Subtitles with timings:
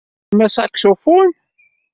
[0.03, 1.27] Tekkatem asaksufun?